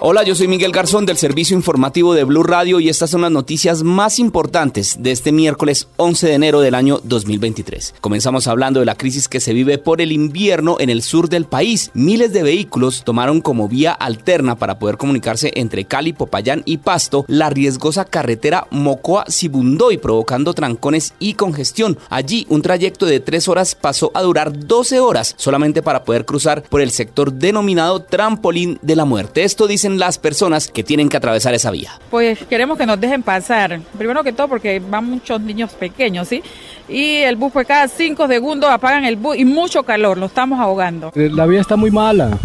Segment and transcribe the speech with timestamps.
[0.00, 3.32] Hola, yo soy Miguel Garzón del Servicio Informativo de Blue Radio y estas son las
[3.32, 7.96] noticias más importantes de este miércoles 11 de enero del año 2023.
[8.00, 11.46] Comenzamos hablando de la crisis que se vive por el invierno en el sur del
[11.46, 11.90] país.
[11.94, 17.24] Miles de vehículos tomaron como vía alterna para poder comunicarse entre Cali, Popayán y Pasto
[17.26, 21.98] la riesgosa carretera Mocoa-Sibundoy, provocando trancones y congestión.
[22.08, 26.62] Allí, un trayecto de tres horas pasó a durar 12 horas solamente para poder cruzar
[26.62, 29.42] por el sector denominado Trampolín de la Muerte.
[29.42, 31.92] Esto dice las personas que tienen que atravesar esa vía?
[32.10, 33.80] Pues queremos que nos dejen pasar.
[33.96, 36.42] Primero que todo porque van muchos niños pequeños, ¿sí?
[36.88, 40.58] Y el bus pues cada cinco segundos apagan el bus y mucho calor, lo estamos
[40.58, 41.12] ahogando.
[41.14, 42.36] La vía está muy mala,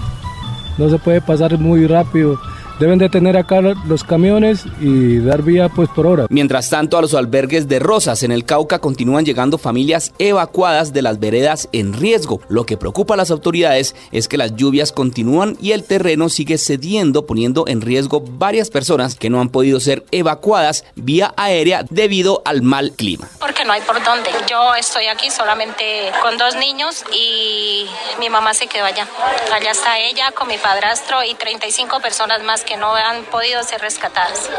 [0.78, 2.40] no se puede pasar muy rápido
[2.80, 6.26] deben de tener acá los camiones y dar vía pues por hora.
[6.30, 11.02] Mientras tanto, a los albergues de Rosas en el Cauca continúan llegando familias evacuadas de
[11.02, 12.42] las veredas en riesgo.
[12.50, 16.58] Lo que preocupa a las autoridades es que las lluvias continúan y el terreno sigue
[16.58, 22.42] cediendo, poniendo en riesgo varias personas que no han podido ser evacuadas vía aérea debido
[22.46, 23.28] al mal clima.
[23.40, 24.30] Porque no hay por dónde.
[24.50, 27.86] Yo estoy aquí solamente con dos niños y
[28.20, 29.08] mi mamá se quedó allá.
[29.54, 33.82] Allá está ella con mi padrastro y 35 personas más que no han podido ser
[33.82, 34.50] rescatadas.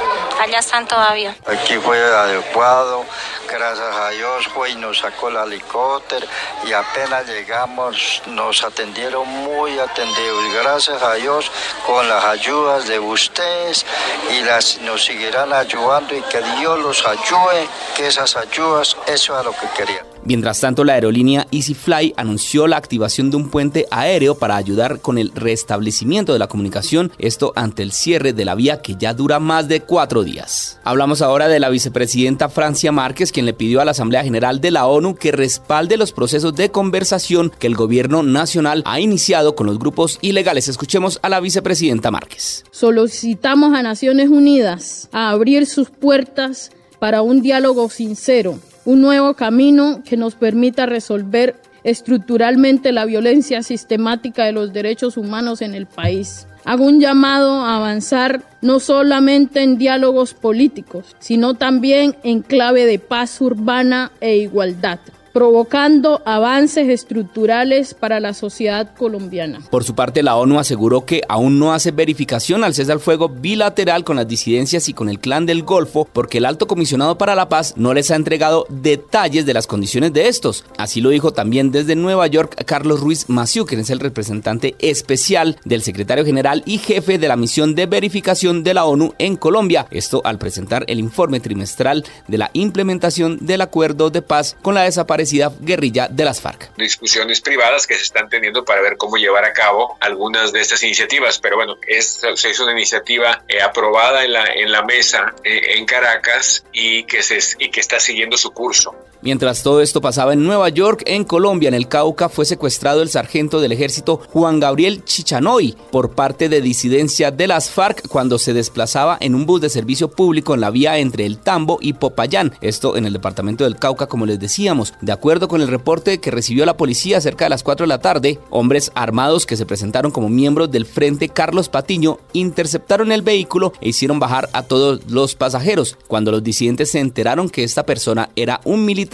[0.40, 1.36] Allá están todavía.
[1.46, 3.04] Aquí fue adecuado,
[3.48, 6.26] gracias a Dios fue y nos sacó el helicóptero
[6.64, 10.54] y apenas llegamos nos atendieron muy atendidos.
[10.54, 11.50] Gracias a Dios
[11.86, 13.84] con las ayudas de ustedes
[14.30, 19.44] y las nos seguirán ayudando y que Dios los ayude, que esas ayudas, eso es
[19.44, 20.13] lo que querían.
[20.26, 25.18] Mientras tanto, la aerolínea EasyFly anunció la activación de un puente aéreo para ayudar con
[25.18, 29.38] el restablecimiento de la comunicación, esto ante el cierre de la vía que ya dura
[29.38, 30.80] más de cuatro días.
[30.82, 34.70] Hablamos ahora de la vicepresidenta Francia Márquez, quien le pidió a la Asamblea General de
[34.70, 39.66] la ONU que respalde los procesos de conversación que el gobierno nacional ha iniciado con
[39.66, 40.68] los grupos ilegales.
[40.68, 42.64] Escuchemos a la vicepresidenta Márquez.
[42.70, 50.02] Solicitamos a Naciones Unidas a abrir sus puertas para un diálogo sincero un nuevo camino
[50.04, 56.46] que nos permita resolver estructuralmente la violencia sistemática de los derechos humanos en el país.
[56.64, 62.98] Hago un llamado a avanzar no solamente en diálogos políticos, sino también en clave de
[62.98, 64.98] paz urbana e igualdad
[65.34, 69.58] provocando avances estructurales para la sociedad colombiana.
[69.68, 73.28] Por su parte, la ONU aseguró que aún no hace verificación al cese al fuego
[73.28, 77.34] bilateral con las disidencias y con el clan del Golfo porque el alto comisionado para
[77.34, 80.64] la paz no les ha entregado detalles de las condiciones de estos.
[80.78, 85.58] Así lo dijo también desde Nueva York Carlos Ruiz Maciú, quien es el representante especial
[85.64, 89.88] del secretario general y jefe de la misión de verificación de la ONU en Colombia.
[89.90, 94.82] Esto al presentar el informe trimestral de la implementación del acuerdo de paz con la
[94.82, 95.23] desaparición
[95.60, 96.76] guerrilla de las FARC.
[96.76, 100.82] Discusiones privadas que se están teniendo para ver cómo llevar a cabo algunas de estas
[100.82, 102.22] iniciativas, pero bueno, es,
[102.60, 107.38] una iniciativa eh, aprobada en la, en la mesa eh, en Caracas y que, se,
[107.58, 108.94] y que está siguiendo su curso.
[109.24, 113.08] Mientras todo esto pasaba en Nueva York, en Colombia, en el Cauca, fue secuestrado el
[113.08, 118.52] sargento del ejército Juan Gabriel Chichanoy por parte de disidencia de las FARC cuando se
[118.52, 122.52] desplazaba en un bus de servicio público en la vía entre el Tambo y Popayán,
[122.60, 124.92] esto en el departamento del Cauca, como les decíamos.
[125.00, 128.02] De acuerdo con el reporte que recibió la policía cerca de las 4 de la
[128.02, 133.72] tarde, hombres armados que se presentaron como miembros del Frente Carlos Patiño interceptaron el vehículo
[133.80, 135.96] e hicieron bajar a todos los pasajeros.
[136.08, 139.13] Cuando los disidentes se enteraron que esta persona era un militar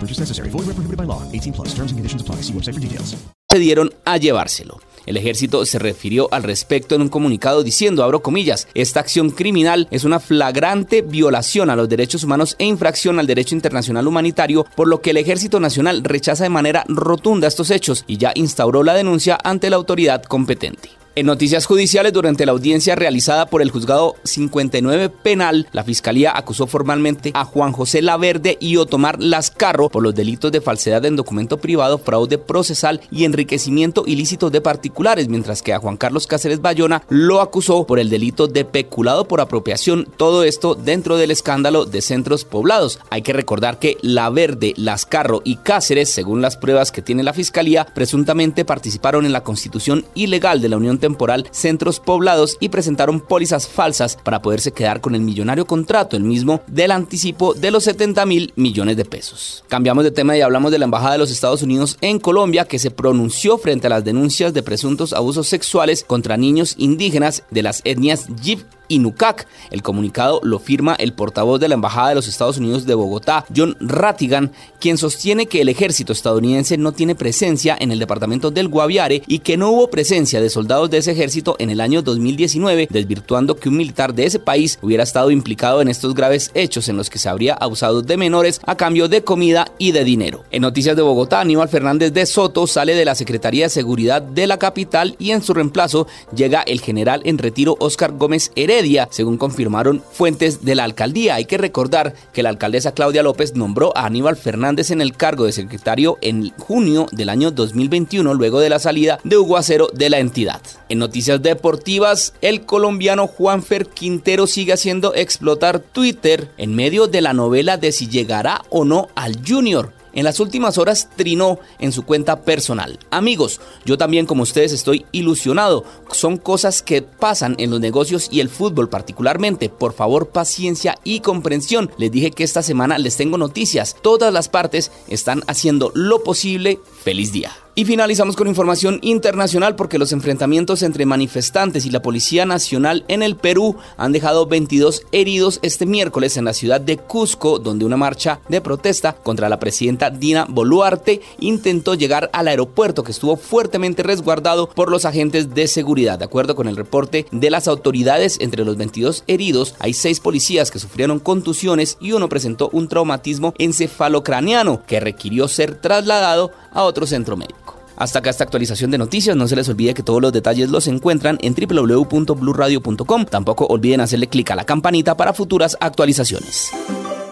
[0.00, 0.48] No purchase necessary.
[0.50, 1.22] Void where prohibited by law.
[1.32, 1.74] 18 plus.
[1.74, 2.36] Terms and conditions apply.
[2.42, 3.16] See website for details.
[3.50, 4.80] Se dieron a llevárselo.
[5.06, 9.88] El ejército se refirió al respecto en un comunicado diciendo, abro comillas, esta acción criminal
[9.90, 14.86] es una flagrante violación a los derechos humanos e infracción al derecho internacional humanitario, por
[14.86, 18.94] lo que el ejército nacional rechaza de manera rotunda estos hechos y ya instauró la
[18.94, 20.99] denuncia ante la autoridad competente.
[21.16, 26.68] En noticias judiciales, durante la audiencia realizada por el juzgado 59 penal, la fiscalía acusó
[26.68, 31.58] formalmente a Juan José Laverde y Otomar Lascarro por los delitos de falsedad en documento
[31.58, 37.02] privado, fraude procesal y enriquecimiento ilícito de particulares, mientras que a Juan Carlos Cáceres Bayona
[37.08, 42.02] lo acusó por el delito de peculado por apropiación, todo esto dentro del escándalo de
[42.02, 43.00] centros poblados.
[43.10, 47.84] Hay que recordar que Laverde, Lascarro y Cáceres, según las pruebas que tiene la fiscalía,
[47.84, 53.66] presuntamente participaron en la constitución ilegal de la Unión temporal centros poblados y presentaron pólizas
[53.66, 58.26] falsas para poderse quedar con el millonario contrato, el mismo del anticipo de los 70
[58.26, 59.64] mil millones de pesos.
[59.68, 62.78] Cambiamos de tema y hablamos de la Embajada de los Estados Unidos en Colombia que
[62.78, 67.80] se pronunció frente a las denuncias de presuntos abusos sexuales contra niños indígenas de las
[67.84, 69.46] etnias Yip y Nucac.
[69.70, 73.46] El comunicado lo firma el portavoz de la Embajada de los Estados Unidos de Bogotá,
[73.56, 78.68] John Rattigan, quien sostiene que el ejército estadounidense no tiene presencia en el departamento del
[78.68, 82.88] Guaviare y que no hubo presencia de soldados de ese ejército en el año 2019,
[82.90, 86.96] desvirtuando que un militar de ese país hubiera estado implicado en estos graves hechos en
[86.96, 90.44] los que se habría abusado de menores a cambio de comida y de dinero.
[90.50, 94.48] En noticias de Bogotá, Aníbal Fernández de Soto sale de la Secretaría de Seguridad de
[94.48, 98.79] la capital y en su reemplazo llega el general en retiro Oscar Gómez Heredia
[99.10, 101.34] según confirmaron fuentes de la alcaldía.
[101.34, 105.44] Hay que recordar que la alcaldesa Claudia López nombró a Aníbal Fernández en el cargo
[105.44, 110.08] de secretario en junio del año 2021, luego de la salida de Hugo Acero de
[110.08, 110.62] la entidad.
[110.88, 117.34] En noticias deportivas, el colombiano Juanfer Quintero sigue haciendo explotar Twitter en medio de la
[117.34, 122.04] novela de si llegará o no al Junior en las últimas horas trinó en su
[122.04, 122.98] cuenta personal.
[123.10, 125.84] Amigos, yo también como ustedes estoy ilusionado.
[126.12, 129.68] Son cosas que pasan en los negocios y el fútbol particularmente.
[129.68, 131.90] Por favor, paciencia y comprensión.
[131.98, 133.96] Les dije que esta semana les tengo noticias.
[134.02, 136.78] Todas las partes están haciendo lo posible.
[137.02, 137.52] Feliz día.
[137.76, 143.22] Y finalizamos con información internacional porque los enfrentamientos entre manifestantes y la Policía Nacional en
[143.22, 147.96] el Perú han dejado 22 heridos este miércoles en la ciudad de Cusco, donde una
[147.96, 154.02] marcha de protesta contra la presidenta Dina Boluarte intentó llegar al aeropuerto que estuvo fuertemente
[154.02, 156.18] resguardado por los agentes de seguridad.
[156.18, 160.72] De acuerdo con el reporte de las autoridades, entre los 22 heridos hay 6 policías
[160.72, 167.06] que sufrieron contusiones y uno presentó un traumatismo encefalocraniano que requirió ser trasladado a otro
[167.06, 167.69] centro médico.
[168.00, 169.36] Hasta acá esta actualización de noticias.
[169.36, 173.26] No se les olvide que todos los detalles los encuentran en www.bluradio.com.
[173.26, 176.70] Tampoco olviden hacerle clic a la campanita para futuras actualizaciones.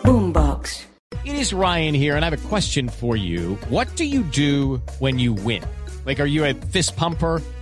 [0.05, 0.87] Boombox.
[1.25, 3.57] It is Ryan here and I have a question for you.
[3.71, 5.63] What do you do when you win?
[6.05, 7.41] Like, are you a fist pumper?